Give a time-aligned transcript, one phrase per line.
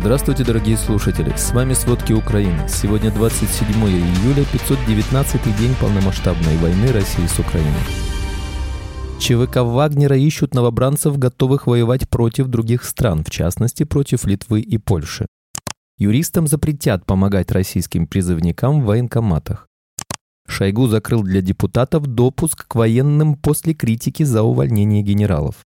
[0.00, 1.34] Здравствуйте, дорогие слушатели!
[1.36, 2.68] С вами «Сводки Украины».
[2.68, 7.72] Сегодня 27 июля, 519 день полномасштабной войны России с Украиной.
[9.18, 15.26] ЧВК Вагнера ищут новобранцев, готовых воевать против других стран, в частности, против Литвы и Польши.
[15.98, 19.66] Юристам запретят помогать российским призывникам в военкоматах.
[20.46, 25.56] Шойгу закрыл для депутатов допуск к военным после критики за увольнение генералов.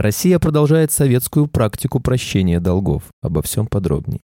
[0.00, 3.02] Россия продолжает советскую практику прощения долгов.
[3.20, 4.22] Обо всем подробнее.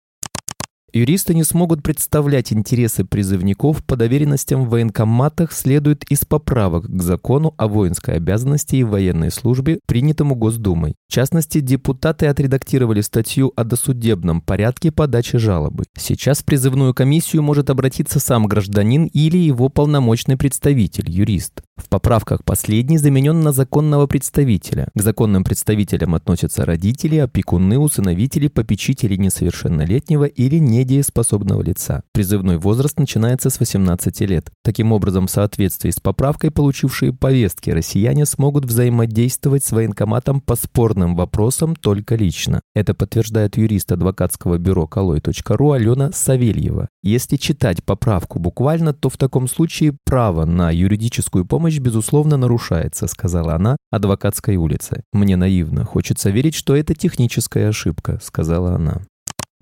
[0.92, 7.54] Юристы не смогут представлять интересы призывников по доверенностям в военкоматах следует из поправок к закону
[7.58, 10.94] о воинской обязанности и военной службе, принятому Госдумой.
[11.08, 15.84] В частности, депутаты отредактировали статью о досудебном порядке подачи жалобы.
[15.98, 21.62] Сейчас в призывную комиссию может обратиться сам гражданин или его полномочный представитель, юрист.
[21.76, 24.88] В поправках последний заменен на законного представителя.
[24.94, 32.02] К законным представителям относятся родители, опекуны, усыновители, попечители несовершеннолетнего или недееспособного лица.
[32.12, 34.50] Призывной возраст начинается с 18 лет.
[34.62, 41.16] Таким образом, в соответствии с поправкой, получившие повестки, россияне смогут взаимодействовать с военкоматом по спорным
[41.16, 42.60] вопросам только лично.
[42.74, 46.88] Это подтверждает юрист адвокатского бюро колой.ру Алена Савельева.
[47.02, 53.54] Если читать поправку буквально, то в таком случае право на юридическую помощь безусловно, нарушается»,— сказала
[53.54, 55.02] она адвокатской улице.
[55.12, 55.84] «Мне наивно.
[55.84, 59.02] Хочется верить, что это техническая ошибка»,— сказала она.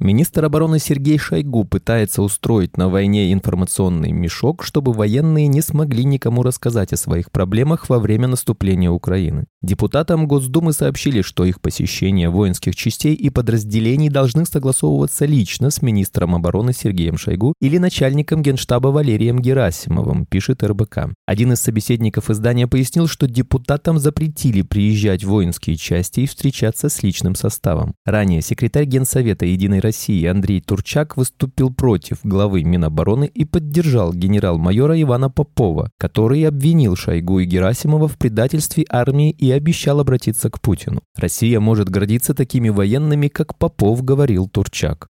[0.05, 6.43] Министр обороны Сергей Шойгу пытается устроить на войне информационный мешок, чтобы военные не смогли никому
[6.43, 9.47] рассказать о своих проблемах во время наступления Украины.
[9.63, 16.35] Депутатам Госдумы сообщили, что их посещение воинских частей и подразделений должны согласовываться лично с министром
[16.35, 21.15] обороны Сергеем Шойгу или начальником генштаба Валерием Герасимовым, пишет РБК.
[21.25, 27.03] Один из собеседников издания пояснил, что депутатам запретили приезжать в воинские части и встречаться с
[27.03, 27.95] личным составом.
[28.05, 29.94] Ранее секретарь Генсовета Единой России
[30.27, 37.45] Андрей Турчак выступил против главы Минобороны и поддержал генерал-майора Ивана Попова, который обвинил Шойгу и
[37.45, 41.01] Герасимова в предательстве армии и обещал обратиться к Путину.
[41.17, 45.09] Россия может гордиться такими военными, как Попов, говорил Турчак.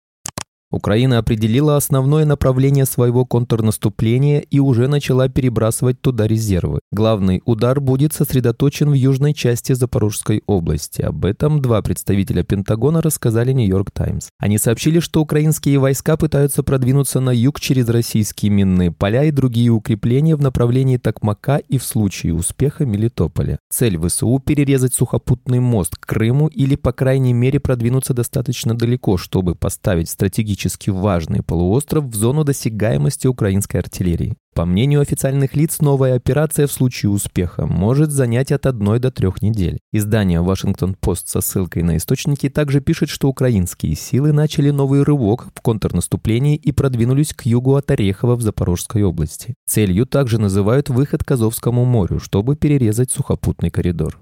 [0.74, 6.80] Украина определила основное направление своего контрнаступления и уже начала перебрасывать туда резервы.
[6.92, 11.04] Главный удар будет сосредоточен в южной части Запорожской области.
[11.04, 14.30] Об этом два представителя Пентагона рассказали Нью-Йорк Таймс.
[14.40, 19.70] Они сообщили, что украинские войска пытаются продвинуться на юг через российские минные поля и другие
[19.70, 23.60] укрепления в направлении Токмака и в случае успеха Мелитополя.
[23.70, 29.54] Цель ВСУ– перерезать сухопутный мост к Крыму или, по крайней мере, продвинуться достаточно далеко, чтобы
[29.54, 34.36] поставить стратегический стратегически важный полуостров в зону досягаемости украинской артиллерии.
[34.56, 39.42] По мнению официальных лиц, новая операция в случае успеха может занять от одной до трех
[39.42, 39.80] недель.
[39.92, 45.62] Издание «Вашингтон-Пост» со ссылкой на источники также пишет, что украинские силы начали новый рывок в
[45.62, 49.56] контрнаступлении и продвинулись к югу от Орехова в Запорожской области.
[49.68, 54.20] Целью также называют выход к Азовскому морю, чтобы перерезать сухопутный коридор.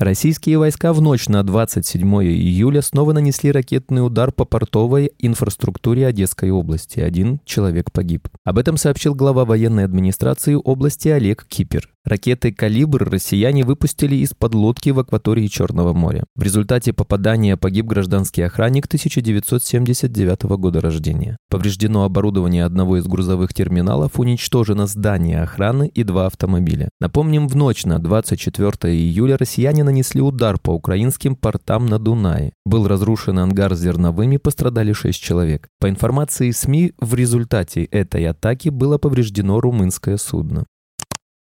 [0.00, 6.50] Российские войска в ночь на 27 июля снова нанесли ракетный удар по портовой инфраструктуре Одесской
[6.50, 7.00] области.
[7.00, 8.26] Один человек погиб.
[8.42, 11.90] Об этом сообщил глава военной администрации области Олег Кипер.
[12.02, 16.24] Ракеты «Калибр» россияне выпустили из-под лодки в акватории Черного моря.
[16.34, 21.36] В результате попадания погиб гражданский охранник 1979 года рождения.
[21.50, 26.88] Повреждено оборудование одного из грузовых терминалов, уничтожено здание охраны и два автомобиля.
[27.00, 32.52] Напомним, в ночь на 24 июля россияне нанесли удар по украинским портам на Дунае.
[32.64, 35.68] Был разрушен ангар с зерновыми, пострадали 6 человек.
[35.78, 40.64] По информации СМИ, в результате этой атаки было повреждено румынское судно.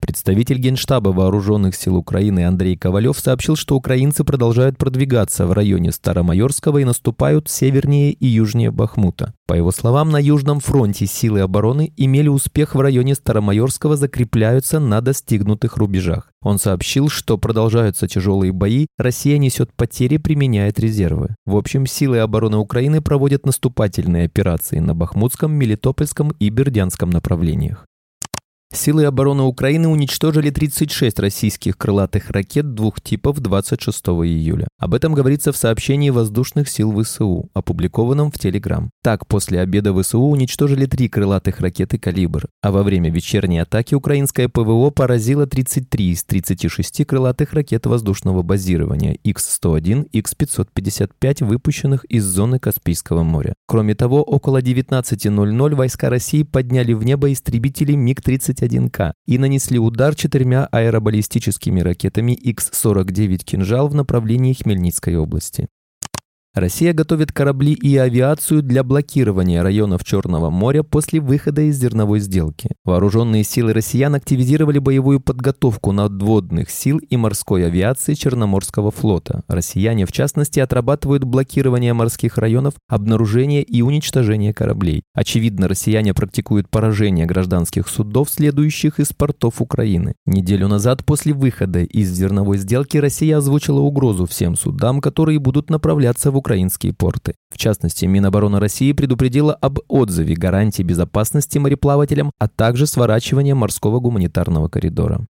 [0.02, 6.78] Представитель Генштаба Вооруженных сил Украины Андрей Ковалев сообщил, что украинцы продолжают продвигаться в районе Старомайорского
[6.78, 9.32] и наступают севернее и южнее Бахмута.
[9.46, 15.00] По его словам, на Южном фронте силы обороны имели успех в районе Старомайорского, закрепляются на
[15.00, 16.32] достигнутых рубежах.
[16.42, 21.36] Он сообщил, что продолжаются тяжелые бои, Россия несет потери, применяет резервы.
[21.46, 27.86] В общем, силы обороны Украины проводят наступательные операции на Бахмутском, Мелитопольском и Бердянском направлениях.
[28.74, 34.66] Силы обороны Украины уничтожили 36 российских крылатых ракет двух типов 26 июля.
[34.78, 38.90] Об этом говорится в сообщении воздушных сил ВСУ, опубликованном в Телеграм.
[39.02, 44.48] Так, после обеда ВСУ уничтожили три крылатых ракеты «Калибр», а во время вечерней атаки украинское
[44.48, 53.22] ПВО поразило 33 из 36 крылатых ракет воздушного базирования X-101, X-555, выпущенных из зоны Каспийского
[53.22, 53.52] моря.
[53.66, 60.14] Кроме того, около 19.00 войска России подняли в небо истребители МиГ-31 21К и нанесли удар
[60.14, 65.68] четырьмя аэробаллистическими ракетами Х-49 «Кинжал» в направлении Хмельницкой области.
[66.54, 72.68] Россия готовит корабли и авиацию для блокирования районов Черного моря после выхода из зерновой сделки.
[72.84, 79.44] Вооруженные силы россиян активизировали боевую подготовку надводных сил и морской авиации Черноморского флота.
[79.48, 85.04] Россияне, в частности, отрабатывают блокирование морских районов, обнаружение и уничтожение кораблей.
[85.14, 90.12] Очевидно, россияне практикуют поражение гражданских судов, следующих из портов Украины.
[90.26, 96.30] Неделю назад, после выхода из зерновой сделки, Россия озвучила угрозу всем судам, которые будут направляться
[96.30, 97.34] в украинские порты.
[97.54, 104.68] В частности, Минобороны России предупредила об отзыве гарантий безопасности мореплавателям, а также сворачивания морского гуманитарного
[104.68, 105.24] коридора.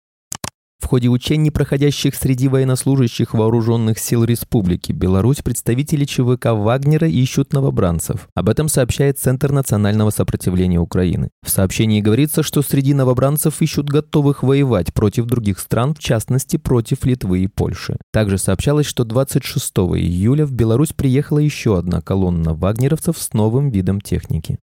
[0.82, 8.28] В ходе учений, проходящих среди военнослужащих вооруженных сил Республики Беларусь, представители ЧВК Вагнера ищут новобранцев.
[8.34, 11.30] Об этом сообщает Центр национального сопротивления Украины.
[11.46, 17.06] В сообщении говорится, что среди новобранцев ищут готовых воевать против других стран, в частности, против
[17.06, 17.98] Литвы и Польши.
[18.12, 24.02] Также сообщалось, что 26 июля в Беларусь приехала еще одна колонна вагнеровцев с новым видом
[24.02, 24.58] техники.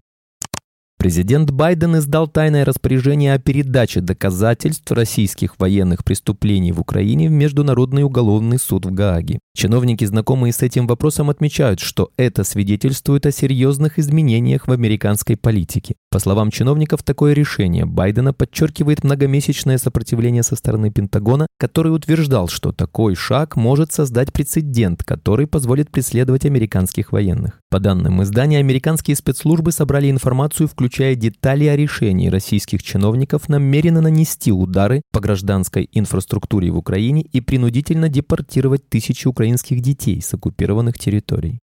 [1.00, 8.02] Президент Байден издал тайное распоряжение о передаче доказательств российских военных преступлений в Украине в Международный
[8.02, 9.38] уголовный суд в Гааге.
[9.56, 15.94] Чиновники, знакомые с этим вопросом, отмечают, что это свидетельствует о серьезных изменениях в американской политике.
[16.12, 22.72] По словам чиновников, такое решение Байдена подчеркивает многомесячное сопротивление со стороны Пентагона, который утверждал, что
[22.72, 27.60] такой шаг может создать прецедент, который позволит преследовать американских военных.
[27.70, 34.50] По данным издания, американские спецслужбы собрали информацию, включая детали о решении российских чиновников намеренно нанести
[34.50, 41.60] удары по гражданской инфраструктуре в Украине и принудительно депортировать тысячи украинских детей с оккупированных территорий.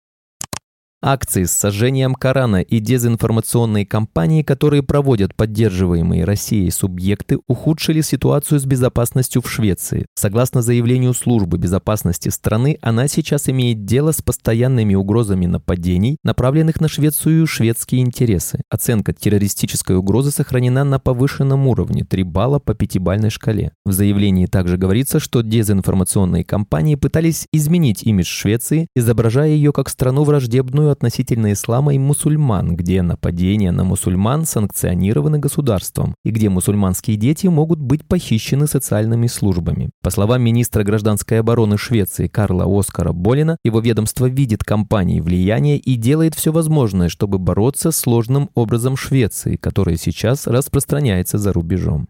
[1.08, 8.66] Акции с сожжением Корана и дезинформационные кампании, которые проводят поддерживаемые Россией субъекты, ухудшили ситуацию с
[8.66, 10.08] безопасностью в Швеции.
[10.16, 16.88] Согласно заявлению службы безопасности страны, она сейчас имеет дело с постоянными угрозами нападений, направленных на
[16.88, 18.62] Швецию и шведские интересы.
[18.72, 23.74] Оценка террористической угрозы сохранена на повышенном уровне 3 балла по пятибалльной шкале.
[23.86, 30.24] В заявлении также говорится, что дезинформационные кампании пытались изменить имидж Швеции, изображая ее как страну
[30.24, 37.48] враждебную относительно ислама и мусульман, где нападения на мусульман санкционированы государством и где мусульманские дети
[37.48, 39.90] могут быть похищены социальными службами.
[40.02, 45.96] По словам министра гражданской обороны Швеции Карла Оскара Болина, его ведомство видит кампании влияния и
[45.96, 52.08] делает все возможное, чтобы бороться с сложным образом Швеции, которая сейчас распространяется за рубежом.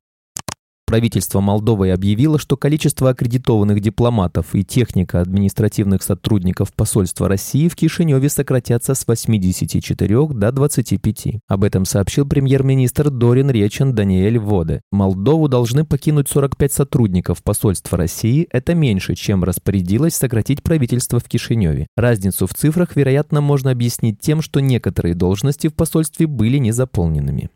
[0.87, 8.30] Правительство Молдовы объявило, что количество аккредитованных дипломатов и техника административных сотрудников посольства России в Кишиневе
[8.30, 11.42] сократятся с 84 до 25.
[11.47, 14.81] Об этом сообщил премьер-министр Дорин Речен Даниэль Воде.
[14.92, 18.47] Молдову должны покинуть 45 сотрудников посольства России.
[18.51, 21.87] Это меньше, чем распорядилось сократить правительство в Кишиневе.
[21.97, 27.49] Разницу в цифрах, вероятно, можно объяснить тем, что некоторые должности в посольстве были незаполненными.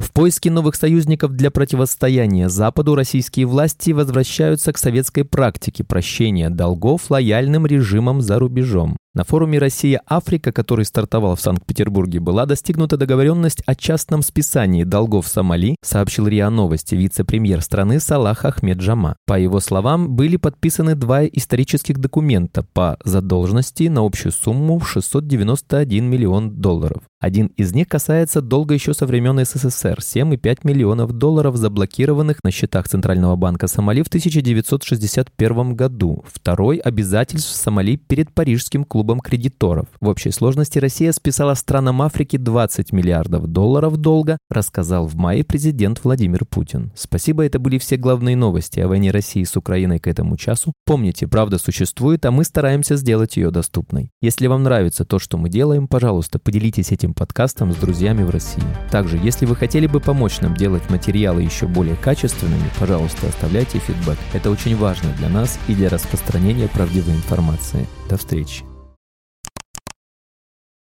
[0.00, 7.10] В поиске новых союзников для противостояния Западу российские власти возвращаются к советской практике прощения долгов
[7.10, 8.96] лояльным режимам за рубежом.
[9.12, 15.74] На форуме «Россия-Африка», который стартовал в Санкт-Петербурге, была достигнута договоренность о частном списании долгов Сомали,
[15.82, 19.16] сообщил РИА Новости вице-премьер страны Салах Ахмед Джама.
[19.26, 26.04] По его словам, были подписаны два исторических документа по задолженности на общую сумму в 691
[26.08, 27.02] миллион долларов.
[27.20, 32.88] Один из них касается долга еще со времен СССР– 7,5 миллионов долларов, заблокированных на счетах
[32.88, 36.24] Центрального банка Сомали в 1961 году.
[36.32, 39.86] Второй– обязательств Сомали перед Парижским клубом клубом кредиторов.
[39.98, 46.04] В общей сложности Россия списала странам Африки 20 миллиардов долларов долга, рассказал в мае президент
[46.04, 46.92] Владимир Путин.
[46.94, 50.74] Спасибо, это были все главные новости о войне России с Украиной к этому часу.
[50.84, 54.10] Помните, правда существует, а мы стараемся сделать ее доступной.
[54.20, 58.62] Если вам нравится то, что мы делаем, пожалуйста, поделитесь этим подкастом с друзьями в России.
[58.90, 64.18] Также, если вы хотели бы помочь нам делать материалы еще более качественными, пожалуйста, оставляйте фидбэк.
[64.34, 67.86] Это очень важно для нас и для распространения правдивой информации.
[68.10, 68.69] До встречи.